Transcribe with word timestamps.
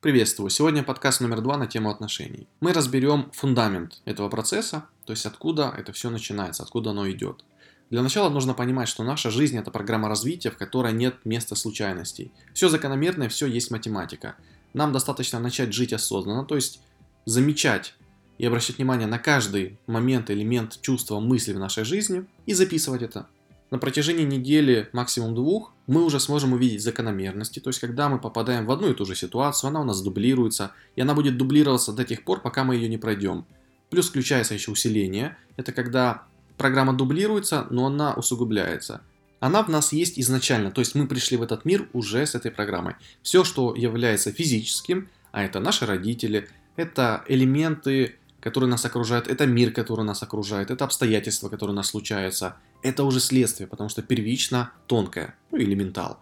Приветствую! 0.00 0.48
Сегодня 0.48 0.82
подкаст 0.82 1.20
номер 1.20 1.42
два 1.42 1.58
на 1.58 1.66
тему 1.66 1.90
отношений. 1.90 2.48
Мы 2.60 2.72
разберем 2.72 3.30
фундамент 3.34 4.00
этого 4.06 4.30
процесса, 4.30 4.86
то 5.04 5.12
есть 5.12 5.26
откуда 5.26 5.74
это 5.76 5.92
все 5.92 6.08
начинается, 6.08 6.62
откуда 6.62 6.92
оно 6.92 7.10
идет. 7.10 7.44
Для 7.90 8.00
начала 8.00 8.30
нужно 8.30 8.54
понимать, 8.54 8.88
что 8.88 9.04
наша 9.04 9.30
жизнь 9.30 9.58
это 9.58 9.70
программа 9.70 10.08
развития, 10.08 10.50
в 10.50 10.56
которой 10.56 10.94
нет 10.94 11.16
места 11.26 11.54
случайностей. 11.54 12.32
Все 12.54 12.70
закономерное, 12.70 13.28
все 13.28 13.46
есть 13.46 13.70
математика. 13.70 14.36
Нам 14.72 14.90
достаточно 14.90 15.38
начать 15.38 15.74
жить 15.74 15.92
осознанно, 15.92 16.46
то 16.46 16.54
есть 16.54 16.80
замечать 17.26 17.94
и 18.38 18.46
обращать 18.46 18.78
внимание 18.78 19.06
на 19.06 19.18
каждый 19.18 19.78
момент, 19.86 20.30
элемент, 20.30 20.80
чувства, 20.80 21.20
мысли 21.20 21.52
в 21.52 21.58
нашей 21.58 21.84
жизни 21.84 22.24
и 22.46 22.54
записывать 22.54 23.02
это 23.02 23.26
на 23.70 23.78
протяжении 23.78 24.24
недели, 24.24 24.88
максимум 24.92 25.34
двух, 25.34 25.72
мы 25.90 26.04
уже 26.04 26.20
сможем 26.20 26.52
увидеть 26.52 26.84
закономерности. 26.84 27.58
То 27.58 27.70
есть, 27.70 27.80
когда 27.80 28.08
мы 28.08 28.20
попадаем 28.20 28.64
в 28.64 28.70
одну 28.70 28.90
и 28.90 28.94
ту 28.94 29.04
же 29.04 29.16
ситуацию, 29.16 29.68
она 29.68 29.80
у 29.80 29.84
нас 29.84 30.00
дублируется, 30.02 30.72
и 30.94 31.00
она 31.00 31.14
будет 31.14 31.36
дублироваться 31.36 31.92
до 31.92 32.04
тех 32.04 32.22
пор, 32.22 32.40
пока 32.40 32.62
мы 32.62 32.76
ее 32.76 32.88
не 32.88 32.96
пройдем. 32.96 33.44
Плюс 33.90 34.08
включается 34.08 34.54
еще 34.54 34.70
усиление. 34.70 35.36
Это 35.56 35.72
когда 35.72 36.22
программа 36.56 36.92
дублируется, 36.92 37.66
но 37.70 37.86
она 37.86 38.14
усугубляется. 38.14 39.00
Она 39.40 39.64
в 39.64 39.68
нас 39.68 39.92
есть 39.92 40.16
изначально, 40.20 40.70
то 40.70 40.80
есть 40.80 40.94
мы 40.94 41.08
пришли 41.08 41.36
в 41.36 41.42
этот 41.42 41.64
мир 41.64 41.88
уже 41.92 42.24
с 42.24 42.36
этой 42.36 42.52
программой. 42.52 42.94
Все, 43.22 43.42
что 43.42 43.74
является 43.74 44.30
физическим, 44.30 45.08
а 45.32 45.42
это 45.42 45.58
наши 45.58 45.86
родители, 45.86 46.48
это 46.76 47.24
элементы 47.26 48.14
которые 48.40 48.70
нас 48.70 48.84
окружают, 48.84 49.28
это 49.28 49.46
мир, 49.46 49.72
который 49.72 50.04
нас 50.04 50.22
окружает, 50.22 50.70
это 50.70 50.84
обстоятельства, 50.84 51.48
которые 51.48 51.74
у 51.74 51.76
нас 51.76 51.88
случаются. 51.88 52.56
Это 52.82 53.04
уже 53.04 53.20
следствие, 53.20 53.66
потому 53.66 53.88
что 53.88 54.02
первично 54.02 54.72
тонкое, 54.86 55.34
ну 55.50 55.58
или 55.58 55.74
ментал. 55.74 56.18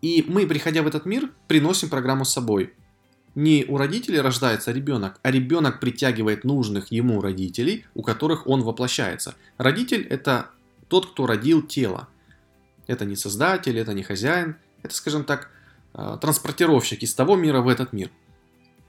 И 0.00 0.24
мы, 0.26 0.46
приходя 0.46 0.82
в 0.82 0.86
этот 0.86 1.06
мир, 1.06 1.30
приносим 1.46 1.88
программу 1.88 2.24
с 2.24 2.32
собой. 2.32 2.72
Не 3.34 3.64
у 3.68 3.76
родителей 3.76 4.20
рождается 4.20 4.72
ребенок, 4.72 5.20
а 5.22 5.30
ребенок 5.30 5.80
притягивает 5.80 6.44
нужных 6.44 6.90
ему 6.90 7.20
родителей, 7.20 7.84
у 7.94 8.02
которых 8.02 8.46
он 8.46 8.62
воплощается. 8.62 9.34
Родитель– 9.58 10.06
это 10.10 10.50
тот, 10.88 11.10
кто 11.10 11.26
родил 11.26 11.62
тело. 11.62 12.08
Это 12.86 13.04
не 13.04 13.16
создатель, 13.16 13.78
это 13.78 13.92
не 13.92 14.02
хозяин, 14.02 14.56
это, 14.82 14.94
скажем 14.94 15.24
так, 15.24 15.50
э, 15.94 16.16
транспортировщик 16.20 17.02
из 17.02 17.14
того 17.14 17.36
мира 17.36 17.60
в 17.60 17.68
этот 17.68 17.92
мир. 17.92 18.10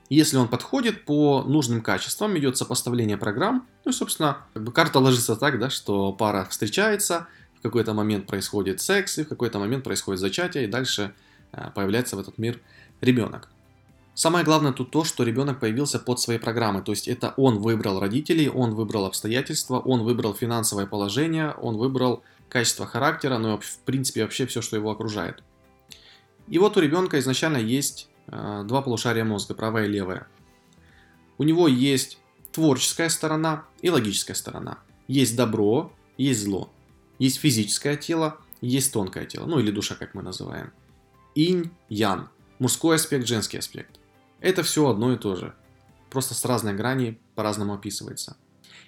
Если 0.09 0.37
он 0.37 0.47
подходит 0.47 1.05
по 1.05 1.43
нужным 1.43 1.81
качествам, 1.81 2.35
идет 2.37 2.57
сопоставление 2.57 3.15
программ, 3.15 3.67
ну 3.85 3.91
и, 3.91 3.93
собственно, 3.93 4.39
как 4.53 4.63
бы 4.63 4.71
карта 4.71 4.99
ложится 4.99 5.35
так, 5.35 5.59
да, 5.59 5.69
что 5.69 6.11
пара 6.13 6.47
встречается, 6.49 7.27
в 7.59 7.61
какой-то 7.61 7.93
момент 7.93 8.25
происходит 8.25 8.81
секс, 8.81 9.19
и 9.19 9.23
в 9.23 9.27
какой-то 9.27 9.59
момент 9.59 9.83
происходит 9.83 10.19
зачатие, 10.19 10.63
и 10.63 10.67
дальше 10.67 11.13
э, 11.51 11.69
появляется 11.75 12.15
в 12.15 12.19
этот 12.19 12.39
мир 12.39 12.59
ребенок. 13.01 13.49
Самое 14.15 14.43
главное 14.43 14.73
тут 14.73 14.89
то, 14.89 15.03
что 15.03 15.23
ребенок 15.23 15.59
появился 15.59 15.99
под 15.99 16.19
своей 16.19 16.39
программой, 16.39 16.81
то 16.81 16.91
есть 16.91 17.07
это 17.07 17.35
он 17.37 17.59
выбрал 17.59 17.99
родителей, 17.99 18.49
он 18.49 18.73
выбрал 18.73 19.05
обстоятельства, 19.05 19.77
он 19.79 20.01
выбрал 20.01 20.33
финансовое 20.33 20.87
положение, 20.87 21.51
он 21.51 21.77
выбрал 21.77 22.23
качество 22.49 22.87
характера, 22.87 23.37
ну 23.37 23.57
и 23.57 23.61
в 23.61 23.77
принципе 23.85 24.23
вообще 24.23 24.47
все, 24.47 24.61
что 24.61 24.75
его 24.75 24.89
окружает. 24.89 25.43
И 26.47 26.57
вот 26.57 26.75
у 26.77 26.81
ребенка 26.81 27.19
изначально 27.19 27.57
есть 27.57 28.09
два 28.29 28.81
полушария 28.81 29.23
мозга, 29.23 29.53
правая 29.53 29.85
и 29.85 29.89
левая. 29.89 30.27
У 31.37 31.43
него 31.43 31.67
есть 31.67 32.19
творческая 32.51 33.09
сторона 33.09 33.65
и 33.81 33.89
логическая 33.89 34.35
сторона. 34.35 34.79
Есть 35.07 35.35
добро, 35.35 35.93
есть 36.17 36.43
зло. 36.43 36.71
Есть 37.17 37.39
физическое 37.39 37.97
тело, 37.97 38.37
есть 38.61 38.93
тонкое 38.93 39.25
тело, 39.25 39.45
ну 39.45 39.59
или 39.59 39.71
душа, 39.71 39.95
как 39.95 40.13
мы 40.13 40.21
называем. 40.21 40.71
Инь, 41.35 41.71
ян, 41.89 42.29
мужской 42.59 42.95
аспект, 42.95 43.27
женский 43.27 43.57
аспект. 43.57 43.99
Это 44.39 44.63
все 44.63 44.87
одно 44.87 45.13
и 45.13 45.17
то 45.17 45.35
же. 45.35 45.53
Просто 46.09 46.33
с 46.33 46.45
разной 46.45 46.73
грани 46.73 47.19
по-разному 47.35 47.73
описывается. 47.73 48.37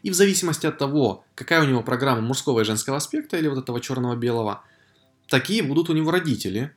И 0.02 0.10
в 0.10 0.14
зависимости 0.14 0.66
от 0.66 0.78
того, 0.78 1.24
какая 1.36 1.64
у 1.64 1.68
него 1.68 1.84
программа 1.84 2.22
мужского 2.22 2.62
и 2.62 2.64
женского 2.64 2.98
аспекта, 2.98 3.38
или 3.38 3.48
вот 3.48 3.60
этого 3.60 3.80
черного-белого, 3.80 4.64
такие 5.28 5.62
будут 5.62 5.90
у 5.90 5.94
него 5.94 6.10
родители, 6.12 6.74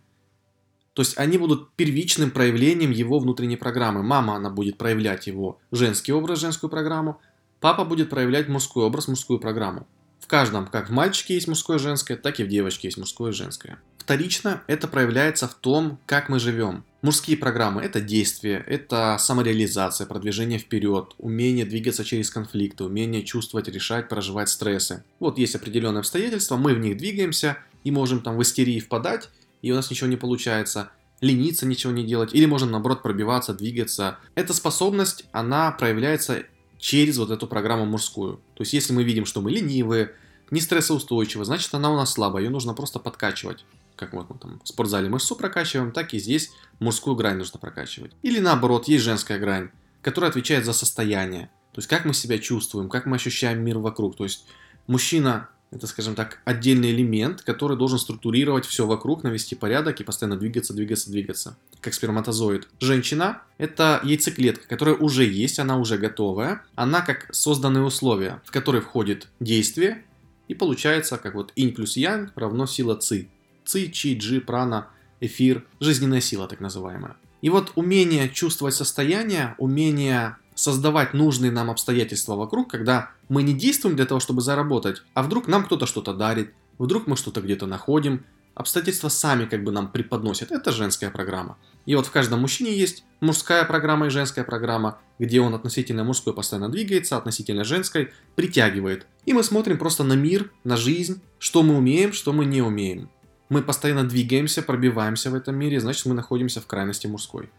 то 0.95 1.03
есть 1.03 1.19
они 1.19 1.39
будут 1.39 1.73
первичным 1.73 2.31
проявлением 2.31 2.93
его 2.93 3.19
внутренней 3.19 3.57
программы. 3.57 4.03
Мама, 4.03 4.37
она 4.37 4.49
будет 4.49 4.79
проявлять 4.79 5.27
его 5.27 5.61
женский 5.73 6.13
образ, 6.13 6.41
женскую 6.41 6.71
программу. 6.71 7.21
Папа 7.61 7.85
будет 7.85 8.11
проявлять 8.11 8.49
мужской 8.49 8.85
образ, 8.85 9.09
мужскую 9.09 9.41
программу. 9.41 9.87
В 10.21 10.29
каждом, 10.29 10.67
как 10.69 10.89
в 10.89 10.93
мальчике 10.93 11.35
есть 11.35 11.49
мужское 11.49 11.77
и 11.77 11.81
женское, 11.81 12.17
так 12.17 12.41
и 12.41 12.45
в 12.45 12.49
девочке 12.49 12.89
есть 12.89 12.97
мужское 12.97 13.33
и 13.33 13.35
женское. 13.35 13.79
Вторично 13.99 14.63
это 14.67 14.87
проявляется 14.87 15.49
в 15.49 15.55
том, 15.55 15.99
как 16.07 16.29
мы 16.29 16.39
живем. 16.39 16.85
Мужские 17.03 17.37
программы– 17.37 17.83
это 17.83 18.01
действие, 18.01 18.63
это 18.67 19.17
самореализация, 19.19 20.07
продвижение 20.07 20.59
вперед, 20.59 21.15
умение 21.19 21.67
двигаться 21.67 22.05
через 22.05 22.31
конфликты, 22.31 22.85
умение 22.85 23.23
чувствовать, 23.23 23.69
решать, 23.69 24.09
проживать 24.09 24.49
стрессы. 24.49 25.05
Вот 25.19 25.39
есть 25.39 25.55
определенные 25.55 26.01
обстоятельства, 26.01 26.57
мы 26.57 26.75
в 26.75 26.79
них 26.79 26.97
двигаемся 26.99 27.59
и 27.83 27.91
можем 27.91 28.21
там 28.21 28.37
в 28.37 28.43
истерии 28.43 28.79
впадать, 28.79 29.29
и 29.65 29.73
у 29.73 29.75
нас 29.75 29.91
ничего 29.91 30.11
не 30.11 30.17
получается, 30.17 30.91
лениться, 31.23 31.65
ничего 31.65 31.91
не 31.91 32.05
делать, 32.05 32.35
или 32.35 32.45
можем 32.45 32.71
наоборот 32.71 33.03
пробиваться, 33.03 33.55
двигаться. 33.55 34.19
Эта 34.35 34.53
способность, 34.53 35.25
она 35.33 35.71
проявляется 35.73 36.43
через 36.79 37.17
вот 37.17 37.31
эту 37.31 37.47
программу 37.47 37.87
мужскую. 37.87 38.37
То 38.55 38.63
есть 38.63 38.75
если 38.75 38.93
мы 38.93 39.05
видим, 39.05 39.25
что 39.25 39.41
мы 39.41 39.51
ленивые, 39.51 40.13
не 40.51 40.61
стрессоустойчивы, 40.61 41.47
значит 41.47 41.73
она 41.73 41.91
у 41.91 41.97
нас 41.97 42.13
слабая, 42.13 42.45
ее 42.45 42.51
нужно 42.51 42.75
просто 42.75 42.99
подкачивать. 42.99 43.65
Как 43.97 44.13
вот 44.13 44.29
мы 44.29 44.39
там 44.39 44.61
в 44.63 44.69
спортзале 44.69 45.09
мышцу 45.09 45.35
прокачиваем, 45.35 45.93
так 45.93 46.13
и 46.13 46.19
здесь 46.19 46.51
мужскую 46.79 47.17
грань 47.17 47.39
нужно 47.39 47.59
прокачивать. 47.59 48.13
Или 48.21 48.41
наоборот, 48.41 48.87
есть 48.87 49.05
женская 49.05 49.39
грань, 49.39 49.71
которая 50.03 50.31
отвечает 50.31 50.67
за 50.67 50.75
состояние. 50.75 51.49
То 51.73 51.79
есть 51.79 51.89
как 51.89 52.05
мы 52.05 52.13
себя 52.13 52.39
чувствуем, 52.39 52.91
как 52.91 53.07
мы 53.07 53.17
ощущаем 53.17 53.65
мир 53.65 53.79
вокруг. 53.79 54.15
То 54.15 54.25
есть 54.25 54.47
мужчина 54.87 55.49
это, 55.75 55.87
скажем 55.87 56.15
так, 56.15 56.39
отдельный 56.45 56.91
элемент, 56.91 57.43
который 57.43 57.77
должен 57.77 57.99
структурировать 57.99 58.65
все 58.65 58.87
вокруг, 58.87 59.25
навести 59.25 59.55
порядок 59.55 60.01
и 60.01 60.05
постоянно 60.05 60.37
двигаться, 60.37 60.73
двигаться, 60.73 61.11
двигаться, 61.11 61.57
как 61.81 61.95
сперматозоид. 61.95 62.69
Женщина– 62.79 63.43
это 63.59 64.01
яйцеклетка, 64.05 64.69
которая 64.69 64.95
уже 64.95 65.25
есть, 65.25 65.59
она 65.59 65.77
уже 65.79 65.99
готовая. 65.99 66.63
Она 66.75 67.01
как 67.01 67.27
созданные 67.35 67.83
условия, 67.83 68.41
в 68.45 68.53
которые 68.53 68.83
входит 68.83 69.29
действие, 69.41 70.05
и 70.47 70.55
получается, 70.55 71.19
как 71.19 71.35
вот 71.35 71.53
инь 71.57 71.75
плюс 71.75 71.97
ян 71.97 72.31
равно 72.35 72.67
сила 72.67 72.97
ци. 72.97 73.29
Ци, 73.65 73.91
чи, 73.91 74.17
джи, 74.17 74.41
прана, 74.41 74.89
эфир, 75.21 75.65
жизненная 75.81 76.21
сила 76.21 76.47
так 76.47 76.61
называемая. 76.61 77.17
И 77.41 77.51
вот 77.51 77.73
умение 77.75 78.29
чувствовать 78.29 78.75
состояние, 78.75 79.55
умение 79.59 80.37
создавать 80.55 81.15
нужные 81.15 81.51
нам 81.51 81.71
обстоятельства 81.71 82.37
вокруг, 82.37 82.71
когда 82.71 83.11
мы 83.29 83.43
не 83.43 83.55
действуем 83.55 83.97
для 83.97 84.07
того, 84.07 84.21
чтобы 84.21 84.41
заработать, 84.41 85.03
а 85.15 85.23
вдруг 85.23 85.49
нам 85.49 85.65
кто-то 85.65 85.87
что-то 85.87 86.15
дарит, 86.15 86.53
вдруг 86.79 87.07
мы 87.07 87.17
что-то 87.17 87.41
где-то 87.41 87.67
находим, 87.67 88.25
обстоятельства 88.55 89.09
сами 89.09 89.47
как 89.47 89.65
бы 89.65 89.73
нам 89.73 89.91
преподносят. 89.91 90.53
Это 90.53 90.73
женская 90.73 91.11
программа. 91.11 91.59
И 91.87 91.95
вот 91.95 92.07
в 92.07 92.11
каждом 92.11 92.41
мужчине 92.41 92.77
есть 92.77 93.05
мужская 93.21 93.65
программа 93.65 94.07
и 94.07 94.11
женская 94.11 94.45
программа, 94.45 94.99
где 95.19 95.41
он 95.41 95.55
относительно 95.55 96.05
мужской 96.05 96.33
постоянно 96.33 96.69
двигается, 96.69 97.17
относительно 97.17 97.65
женской 97.65 98.13
притягивает. 98.37 99.07
И 99.27 99.33
мы 99.33 99.43
смотрим 99.43 99.79
просто 99.79 100.05
на 100.05 100.15
мир, 100.15 100.53
на 100.63 100.77
жизнь, 100.77 101.21
что 101.39 101.63
мы 101.63 101.77
умеем, 101.77 102.13
что 102.13 102.33
мы 102.33 102.45
не 102.45 102.63
умеем. 102.63 103.11
Мы 103.49 103.63
постоянно 103.63 104.05
двигаемся, 104.05 104.63
пробиваемся 104.63 105.31
в 105.31 105.35
этом 105.35 105.57
мире, 105.57 105.81
значит 105.81 106.07
мы 106.07 106.15
находимся 106.15 106.61
в 106.61 106.67
крайности 106.67 107.07
мужской 107.07 107.51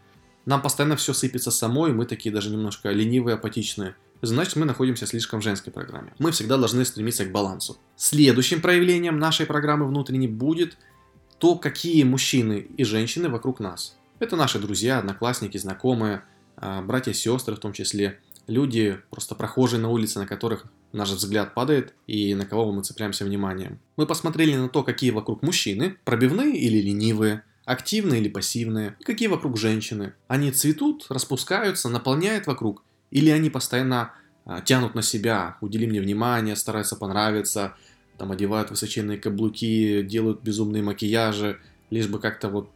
нам 0.46 0.62
постоянно 0.62 0.96
все 0.96 1.12
сыпется 1.12 1.50
самой, 1.50 1.92
мы 1.92 2.06
такие 2.06 2.32
даже 2.32 2.50
немножко 2.50 2.90
ленивые, 2.90 3.34
апатичные. 3.34 3.96
Значит, 4.22 4.56
мы 4.56 4.64
находимся 4.64 5.06
слишком 5.06 5.40
в 5.40 5.44
женской 5.44 5.72
программе. 5.72 6.12
Мы 6.18 6.32
всегда 6.32 6.56
должны 6.56 6.84
стремиться 6.84 7.24
к 7.24 7.32
балансу. 7.32 7.76
Следующим 7.96 8.60
проявлением 8.60 9.18
нашей 9.18 9.46
программы 9.46 9.86
внутренней 9.86 10.28
будет 10.28 10.78
то, 11.38 11.56
какие 11.56 12.02
мужчины 12.02 12.66
и 12.76 12.84
женщины 12.84 13.28
вокруг 13.28 13.60
нас. 13.60 13.96
Это 14.18 14.36
наши 14.36 14.58
друзья, 14.58 14.98
одноклассники, 14.98 15.58
знакомые, 15.58 16.22
а, 16.56 16.80
братья 16.80 17.10
и 17.10 17.14
сестры 17.14 17.54
в 17.56 17.60
том 17.60 17.72
числе. 17.72 18.18
Люди, 18.46 18.98
просто 19.10 19.34
прохожие 19.34 19.80
на 19.80 19.90
улице, 19.90 20.18
на 20.18 20.26
которых 20.26 20.66
наш 20.92 21.10
взгляд 21.10 21.52
падает 21.52 21.94
и 22.06 22.34
на 22.34 22.46
кого 22.46 22.72
мы 22.72 22.82
цепляемся 22.82 23.24
вниманием. 23.24 23.78
Мы 23.96 24.06
посмотрели 24.06 24.56
на 24.56 24.68
то, 24.68 24.82
какие 24.82 25.10
вокруг 25.10 25.42
мужчины, 25.42 25.96
пробивные 26.04 26.56
или 26.56 26.80
ленивые, 26.80 27.42
активные 27.64 28.20
или 28.20 28.28
пассивные, 28.28 28.96
и 29.00 29.04
какие 29.04 29.28
вокруг 29.28 29.58
женщины. 29.58 30.14
Они 30.28 30.50
цветут, 30.52 31.06
распускаются, 31.10 31.88
наполняют 31.88 32.46
вокруг, 32.46 32.82
или 33.10 33.30
они 33.30 33.50
постоянно 33.50 34.12
а, 34.44 34.60
тянут 34.60 34.94
на 34.94 35.02
себя, 35.02 35.56
удели 35.60 35.86
мне 35.86 36.00
внимание, 36.00 36.56
стараются 36.56 36.96
понравиться, 36.96 37.74
там 38.18 38.32
одевают 38.32 38.70
высоченные 38.70 39.18
каблуки, 39.18 40.02
делают 40.02 40.42
безумные 40.42 40.82
макияжи, 40.82 41.58
лишь 41.90 42.08
бы 42.08 42.18
как-то 42.18 42.48
вот 42.48 42.70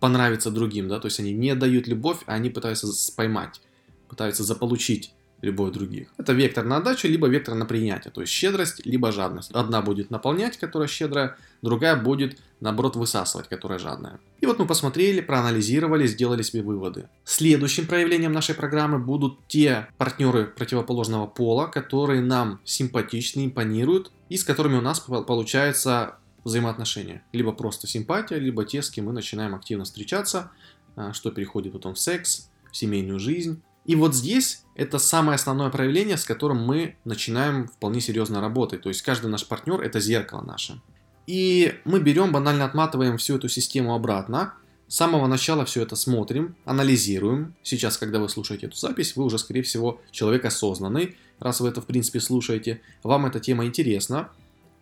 понравиться 0.00 0.50
другим, 0.50 0.88
да, 0.88 0.98
то 0.98 1.06
есть 1.06 1.20
они 1.20 1.32
не 1.32 1.54
дают 1.54 1.86
любовь, 1.86 2.18
а 2.26 2.34
они 2.34 2.50
пытаются 2.50 2.88
поймать, 3.14 3.60
пытаются 4.08 4.44
заполучить 4.44 5.12
любовь 5.42 5.72
других. 5.72 6.08
Это 6.18 6.32
вектор 6.32 6.64
на 6.64 6.78
отдачу, 6.78 7.08
либо 7.08 7.28
вектор 7.28 7.54
на 7.54 7.66
принятие, 7.66 8.12
то 8.12 8.20
есть 8.20 8.32
щедрость, 8.32 8.84
либо 8.84 9.12
жадность. 9.12 9.50
Одна 9.52 9.82
будет 9.82 10.10
наполнять, 10.10 10.58
которая 10.58 10.88
щедрая, 10.88 11.36
другая 11.62 11.96
будет 11.96 12.38
наоборот, 12.60 12.96
высасывать, 12.96 13.48
которая 13.48 13.78
жадная. 13.78 14.20
И 14.40 14.46
вот 14.46 14.58
мы 14.58 14.66
посмотрели, 14.66 15.20
проанализировали, 15.20 16.06
сделали 16.06 16.42
себе 16.42 16.62
выводы. 16.62 17.08
Следующим 17.24 17.86
проявлением 17.86 18.32
нашей 18.32 18.54
программы 18.54 18.98
будут 18.98 19.38
те 19.48 19.88
партнеры 19.98 20.44
противоположного 20.44 21.26
пола, 21.26 21.66
которые 21.66 22.20
нам 22.20 22.60
симпатичны, 22.64 23.46
импонируют, 23.46 24.12
и 24.28 24.36
с 24.36 24.44
которыми 24.44 24.76
у 24.76 24.82
нас 24.82 25.00
получается 25.00 26.16
взаимоотношения. 26.44 27.22
Либо 27.32 27.52
просто 27.52 27.86
симпатия, 27.86 28.36
либо 28.36 28.64
те, 28.64 28.82
с 28.82 28.90
кем 28.90 29.06
мы 29.06 29.12
начинаем 29.12 29.54
активно 29.54 29.84
встречаться, 29.84 30.50
а, 30.96 31.12
что 31.12 31.30
переходит 31.30 31.72
потом 31.72 31.94
в 31.94 31.98
секс, 31.98 32.48
в 32.70 32.76
семейную 32.76 33.18
жизнь. 33.18 33.62
И 33.84 33.96
вот 33.96 34.14
здесь 34.14 34.64
это 34.74 34.98
самое 34.98 35.36
основное 35.36 35.70
проявление, 35.70 36.16
с 36.16 36.24
которым 36.24 36.64
мы 36.64 36.96
начинаем 37.04 37.68
вполне 37.68 38.00
серьезно 38.00 38.40
работать. 38.40 38.82
То 38.82 38.88
есть 38.88 39.02
каждый 39.02 39.30
наш 39.30 39.46
партнер 39.46 39.80
это 39.80 40.00
зеркало 40.00 40.42
наше. 40.42 40.80
И 41.26 41.74
мы 41.84 42.00
берем, 42.00 42.32
банально 42.32 42.64
отматываем 42.64 43.16
всю 43.18 43.36
эту 43.36 43.48
систему 43.48 43.94
обратно, 43.94 44.54
с 44.90 44.96
самого 44.96 45.28
начала 45.28 45.64
все 45.64 45.82
это 45.82 45.94
смотрим, 45.94 46.56
анализируем. 46.64 47.54
Сейчас, 47.62 47.96
когда 47.96 48.18
вы 48.18 48.28
слушаете 48.28 48.66
эту 48.66 48.76
запись, 48.76 49.14
вы 49.14 49.24
уже, 49.24 49.38
скорее 49.38 49.62
всего, 49.62 50.00
человек 50.10 50.44
осознанный, 50.44 51.16
раз 51.38 51.60
вы 51.60 51.68
это, 51.68 51.80
в 51.80 51.86
принципе, 51.86 52.18
слушаете. 52.18 52.80
Вам 53.04 53.26
эта 53.26 53.38
тема 53.38 53.66
интересна. 53.66 54.30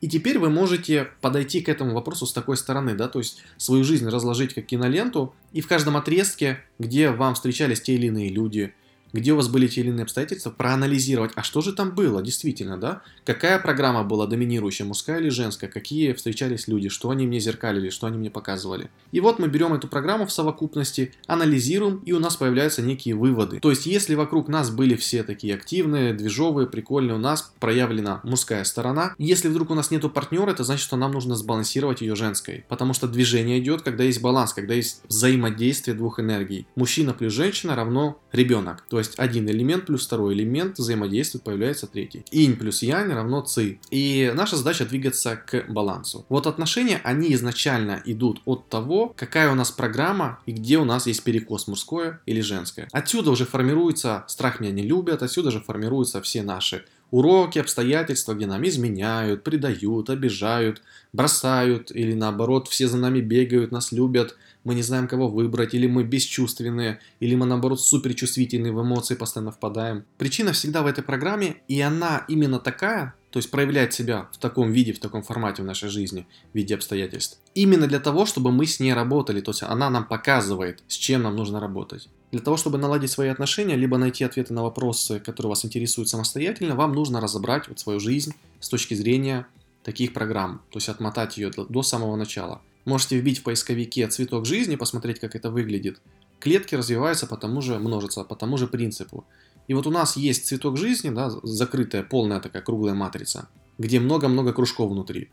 И 0.01 0.09
теперь 0.09 0.39
вы 0.39 0.49
можете 0.49 1.09
подойти 1.21 1.61
к 1.61 1.69
этому 1.69 1.93
вопросу 1.93 2.25
с 2.25 2.33
такой 2.33 2.57
стороны, 2.57 2.95
да, 2.95 3.09
то 3.09 3.19
есть 3.19 3.43
свою 3.59 3.85
жизнь 3.85 4.09
разложить 4.09 4.55
как 4.55 4.65
киноленту, 4.65 5.35
и 5.53 5.61
в 5.61 5.69
каждом 5.69 5.97
отрезке, 5.99 6.61
где 6.79 7.11
вам 7.11 7.35
встречались 7.35 7.83
те 7.83 7.95
или 7.95 8.07
иные 8.07 8.31
люди, 8.31 8.73
где 9.13 9.33
у 9.33 9.37
вас 9.37 9.49
были 9.49 9.67
те 9.67 9.81
или 9.81 9.89
иные 9.89 10.03
обстоятельства, 10.05 10.51
проанализировать, 10.51 11.33
а 11.35 11.43
что 11.43 11.61
же 11.61 11.73
там 11.73 11.95
было, 11.95 12.23
действительно, 12.23 12.79
да? 12.79 13.03
Какая 13.25 13.59
программа 13.59 14.05
была 14.05 14.27
доминирующая, 14.27 14.87
мужская 14.87 15.21
или 15.21 15.29
женская, 15.29 15.69
какие 15.69 16.13
встречались 16.13 16.69
люди, 16.69 16.89
что 16.89 17.11
они 17.11 17.27
мне 17.27 17.41
зеркалили, 17.41 17.91
что 17.91 18.07
они 18.07 18.19
мне 18.19 18.31
показывали. 18.31 18.91
И 19.13 19.21
вот 19.21 19.39
мы 19.39 19.49
берем 19.49 19.75
эту 19.75 19.89
программу 19.89 20.27
в 20.27 20.33
совокупности, 20.33 21.13
анализируем, 21.27 22.03
и 22.05 22.13
у 22.13 22.19
нас 22.19 22.37
появляются 22.37 22.83
некие 22.83 23.15
выводы. 23.15 23.61
То 23.61 23.71
есть, 23.71 23.87
если 23.87 24.15
вокруг 24.15 24.49
нас 24.49 24.71
были 24.71 24.97
все 24.97 25.23
такие 25.23 25.55
активные, 25.55 26.15
движовые, 26.15 26.67
прикольные, 26.67 27.15
у 27.15 27.19
нас 27.19 27.53
проявлена 27.61 28.21
мужская 28.25 28.65
сторона. 28.65 29.15
Если 29.19 29.49
вдруг 29.49 29.71
у 29.71 29.75
нас 29.75 29.91
нету 29.91 30.11
партнера, 30.11 30.51
это 30.51 30.65
значит, 30.65 30.85
что 30.85 30.97
нам 30.97 31.13
нужно 31.13 31.37
сбалансировать 31.37 32.01
ее 32.01 32.17
женской. 32.17 32.65
Потому 32.69 32.93
что 32.93 33.09
движение 33.09 33.59
идет, 33.59 33.83
когда 33.83 34.05
есть 34.05 34.21
баланс, 34.21 34.53
когда 34.53 34.75
есть 34.75 35.03
взаимодействие 35.09 35.97
двух 35.97 36.21
энергий. 36.21 36.67
Мужчина 36.77 37.13
плюс 37.13 37.33
женщина 37.33 37.77
равно 37.77 38.21
ребенок. 38.33 38.85
То 38.89 38.98
есть 38.99 39.19
один 39.19 39.49
элемент 39.49 39.87
плюс 39.87 40.07
второй 40.07 40.35
элемент 40.35 40.79
взаимодействует, 40.79 41.45
появляется 41.45 41.87
третий. 41.87 42.25
Инь 42.31 42.57
плюс 42.57 42.83
янь 42.83 43.13
равно 43.13 43.43
ци. 43.43 43.79
И 43.91 44.33
наша 44.35 44.57
задача 44.57 44.85
двигаться 44.85 45.37
к 45.37 45.65
балансу. 45.69 46.25
Вот 46.29 46.47
отношения, 46.47 47.01
они 47.05 47.33
изначально 47.35 48.03
идут 48.05 48.41
от 48.45 48.69
того, 48.69 49.13
какая 49.17 49.51
у 49.51 49.55
нас 49.55 49.71
программа 49.71 50.41
и 50.47 50.53
где 50.53 50.79
у 50.79 50.85
нас 50.85 51.07
есть 51.07 51.23
перекос 51.23 51.67
мужское 51.67 52.21
или 52.27 52.41
женское. 52.41 52.89
Отсюда 52.93 53.31
уже 53.31 53.45
формируется 53.45 54.25
страх 54.29 54.61
меня 54.61 54.73
не 54.73 54.83
любят, 54.83 55.23
отсюда 55.23 55.51
же 55.51 55.61
формируются 55.61 56.21
все 56.23 56.43
наши 56.43 56.85
уроки, 57.11 57.59
обстоятельства, 57.59 58.35
где 58.35 58.47
нам 58.47 58.67
изменяют, 58.67 59.45
предают, 59.45 60.11
обижают, 60.11 60.83
бросают 61.13 61.91
или 61.91 62.15
наоборот 62.15 62.69
все 62.69 62.89
за 62.89 62.99
нами 62.99 63.21
бегают, 63.21 63.73
нас 63.73 63.93
любят, 63.93 64.37
мы 64.65 64.75
не 64.75 64.83
знаем, 64.83 65.09
кого 65.09 65.29
выбрать, 65.29 65.75
или 65.75 65.87
мы 65.87 66.05
бесчувственные, 66.05 67.01
или 67.21 67.35
мы, 67.35 67.47
наоборот, 67.47 67.81
суперчувствительные, 67.81 68.73
в 68.73 68.83
эмоции 68.83 69.15
постоянно 69.15 69.53
впадаем. 69.53 70.05
Причина 70.19 70.53
всегда 70.53 70.83
в 70.83 70.87
этой 70.87 71.03
программе, 71.03 71.57
и 71.69 71.81
она 71.81 72.25
именно 72.29 72.59
такая, 72.59 73.15
то 73.31 73.39
есть 73.39 73.51
проявляет 73.51 73.93
себя 73.93 74.29
в 74.33 74.39
таком 74.39 74.73
виде, 74.73 74.93
в 74.93 75.01
таком 75.01 75.23
формате 75.23 75.63
в 75.63 75.67
нашей 75.67 75.89
жизни, 75.89 76.27
в 76.53 76.57
виде 76.57 76.75
обстоятельств. 76.75 77.39
Именно 77.55 77.87
для 77.87 78.01
того, 78.01 78.27
чтобы 78.27 78.53
мы 78.53 78.67
с 78.67 78.81
ней 78.81 78.95
работали, 78.95 79.41
то 79.41 79.51
есть 79.51 79.63
она 79.63 79.91
нам 79.91 80.07
показывает, 80.07 80.83
с 80.89 80.95
чем 80.95 81.23
нам 81.23 81.37
нужно 81.37 81.61
работать. 81.61 82.09
Для 82.31 82.41
того, 82.41 82.57
чтобы 82.57 82.79
наладить 82.79 83.11
свои 83.11 83.29
отношения, 83.29 83.77
либо 83.77 83.99
найти 83.99 84.25
ответы 84.25 84.53
на 84.53 84.63
вопросы, 84.63 85.21
которые 85.21 85.51
вас 85.51 85.65
интересуют 85.65 86.09
самостоятельно, 86.09 86.75
вам 86.75 86.93
нужно 86.93 87.21
разобрать 87.21 87.69
вот 87.69 87.79
свою 87.79 88.01
жизнь 88.01 88.35
с 88.61 88.69
точки 88.69 88.95
зрения 88.95 89.47
таких 89.83 90.13
программ, 90.13 90.61
то 90.71 90.79
есть 90.79 90.89
отмотать 90.89 91.39
ее 91.39 91.51
до 91.51 91.83
самого 91.83 92.17
начала. 92.17 92.61
Можете 92.85 93.19
вбить 93.19 93.41
в 93.41 93.43
поисковике 93.43 94.07
цветок 94.09 94.47
жизни, 94.47 94.77
посмотреть, 94.77 95.21
как 95.21 95.35
это 95.35 95.51
выглядит. 95.51 96.01
Клетки 96.41 96.75
развиваются 96.75 97.27
по 97.27 97.37
тому 97.37 97.61
же, 97.61 97.79
множатся 97.79 98.25
по 98.25 98.37
тому 98.37 98.57
же 98.57 98.67
принципу. 98.67 99.25
И 99.69 99.75
вот 99.75 99.87
у 99.87 99.91
нас 99.91 100.17
есть 100.17 100.47
цветок 100.47 100.77
жизни, 100.77 101.11
да, 101.11 101.31
закрытая, 101.43 102.03
полная 102.03 102.41
такая 102.41 102.63
круглая 102.63 102.95
матрица, 102.95 103.49
где 103.77 104.01
много-много 104.01 104.53
кружков 104.53 104.91
внутри. 104.91 105.31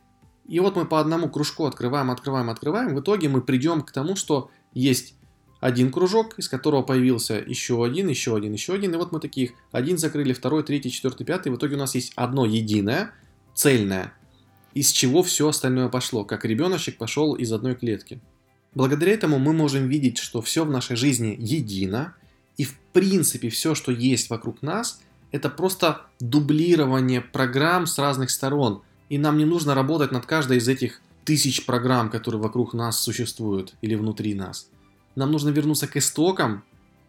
И 0.48 0.60
вот 0.60 0.76
мы 0.76 0.86
по 0.86 1.00
одному 1.00 1.30
кружку 1.30 1.66
открываем, 1.66 2.12
открываем, 2.12 2.50
открываем. 2.50 2.94
В 2.94 3.00
итоге 3.00 3.30
мы 3.30 3.42
придем 3.42 3.82
к 3.82 3.92
тому, 3.92 4.16
что 4.16 4.52
есть 4.74 5.16
один 5.60 5.92
кружок, 5.92 6.38
из 6.38 6.48
которого 6.48 6.84
появился 6.84 7.36
еще 7.36 7.84
один, 7.84 8.10
еще 8.10 8.36
один, 8.36 8.54
еще 8.54 8.76
один. 8.76 8.94
И 8.94 8.98
вот 8.98 9.12
мы 9.12 9.20
таких 9.20 9.54
один 9.72 9.98
закрыли, 9.98 10.34
второй, 10.34 10.64
третий, 10.64 10.92
четвертый, 10.92 11.26
пятый. 11.26 11.52
В 11.52 11.56
итоге 11.56 11.76
у 11.76 11.80
нас 11.80 11.96
есть 11.96 12.12
одно 12.16 12.46
единое, 12.46 13.12
цельное, 13.56 14.14
из 14.76 14.92
чего 14.92 15.24
все 15.24 15.48
остальное 15.48 15.88
пошло, 15.90 16.26
как 16.26 16.46
ребеночек 16.46 16.98
пошел 16.98 17.34
из 17.34 17.52
одной 17.52 17.74
клетки. 17.74 18.20
Благодаря 18.76 19.14
этому 19.14 19.40
мы 19.40 19.54
можем 19.54 19.88
видеть, 19.88 20.18
что 20.18 20.42
все 20.42 20.66
в 20.66 20.70
нашей 20.70 20.98
жизни 20.98 21.36
едино, 21.40 22.16
и 22.58 22.64
в 22.64 22.78
принципе 22.94 23.50
все, 23.50 23.76
что 23.76 23.92
есть 23.92 24.30
вокруг 24.30 24.62
нас, 24.62 25.02
это 25.32 25.50
просто 25.50 26.02
дублирование 26.20 27.22
программ 27.22 27.88
с 27.88 27.98
разных 27.98 28.30
сторон. 28.30 28.82
И 29.10 29.18
нам 29.18 29.38
не 29.38 29.46
нужно 29.46 29.76
работать 29.76 30.12
над 30.12 30.26
каждой 30.26 30.58
из 30.58 30.68
этих 30.68 31.02
тысяч 31.26 31.66
программ, 31.66 32.10
которые 32.10 32.42
вокруг 32.42 32.74
нас 32.74 33.00
существуют 33.00 33.74
или 33.82 33.96
внутри 33.96 34.34
нас. 34.34 34.70
Нам 35.16 35.32
нужно 35.32 35.50
вернуться 35.50 35.88
к 35.88 35.98
истокам, 35.98 36.64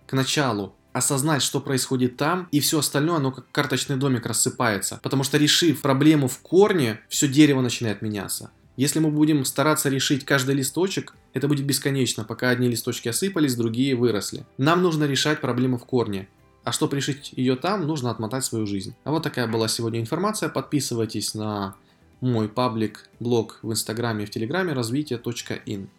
к 0.07 0.13
началу, 0.13 0.75
осознать, 0.93 1.43
что 1.43 1.61
происходит 1.61 2.17
там, 2.17 2.49
и 2.51 2.61
все 2.61 2.79
остальное, 2.79 3.17
оно 3.17 3.31
как 3.31 3.51
карточный 3.53 3.97
домик 3.97 4.25
рассыпается. 4.27 4.99
Потому 5.03 5.25
что 5.25 5.37
решив 5.37 5.83
проблему 5.83 6.27
в 6.27 6.39
корне, 6.39 7.01
все 7.09 7.29
дерево 7.29 7.61
начинает 7.61 8.03
меняться. 8.03 8.51
Если 8.77 8.99
мы 8.99 9.11
будем 9.11 9.45
стараться 9.45 9.89
решить 9.89 10.25
каждый 10.25 10.55
листочек, 10.55 11.15
это 11.37 11.49
будет 11.49 11.67
бесконечно, 11.67 12.25
пока 12.25 12.49
одни 12.49 12.67
листочки 12.67 13.09
осыпались, 13.09 13.57
другие 13.57 13.95
выросли. 13.95 14.47
Нам 14.57 14.83
нужно 14.83 15.05
решать 15.05 15.43
проблему 15.43 15.77
в 15.77 15.85
корне. 15.85 16.29
А 16.65 16.73
чтобы 16.73 16.97
решить 16.97 17.35
ее 17.37 17.57
там, 17.57 17.87
нужно 17.87 18.11
отмотать 18.11 18.43
свою 18.43 18.67
жизнь. 18.67 18.95
А 19.05 19.11
вот 19.11 19.23
такая 19.23 19.47
была 19.47 19.69
сегодня 19.69 20.01
информация. 20.01 20.49
Подписывайтесь 20.49 21.35
на 21.35 21.77
мой 22.23 22.49
паблик, 22.49 23.11
блог 23.21 23.59
в 23.61 23.71
инстаграме 23.71 24.25
и 24.25 24.27
в 24.27 24.31
телеграме 24.31 24.73
развитие.ин. 24.73 25.91